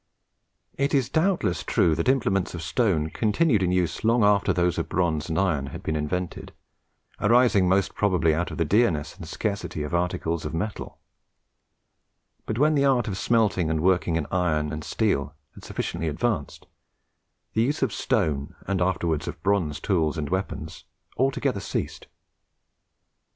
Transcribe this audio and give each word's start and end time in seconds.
It 0.79 0.95
is 0.95 1.09
doubtless 1.09 1.61
true 1.63 1.93
that 1.93 2.09
implements 2.09 2.55
of 2.55 2.63
stone 2.63 3.11
continued 3.11 3.61
in 3.61 3.71
use 3.71 4.03
long 4.03 4.23
after 4.23 4.51
those 4.51 4.79
of 4.79 4.89
bronze 4.89 5.29
and 5.29 5.37
iron 5.37 5.67
had 5.67 5.83
been 5.83 5.95
invented, 5.95 6.53
arising 7.19 7.69
most 7.69 7.93
probably 7.93 8.33
from 8.33 8.57
the 8.57 8.65
dearness 8.65 9.15
and 9.15 9.27
scarcity 9.27 9.83
of 9.83 9.93
articles 9.93 10.43
of 10.43 10.55
metal; 10.55 10.97
but 12.47 12.57
when 12.57 12.73
the 12.73 12.83
art 12.83 13.07
of 13.07 13.15
smelting 13.15 13.69
and 13.69 13.81
working 13.83 14.15
in 14.15 14.25
iron 14.31 14.73
and 14.73 14.83
steel 14.83 15.35
had 15.53 15.63
sufficiently 15.63 16.07
advanced, 16.09 16.65
the 17.53 17.61
use 17.61 17.83
of 17.83 17.93
stone, 17.93 18.55
and 18.65 18.81
afterwards 18.81 19.27
of 19.27 19.39
bronze 19.43 19.79
tools 19.79 20.17
and 20.17 20.29
weapons, 20.31 20.83
altogether 21.15 21.59
ceased. 21.59 22.07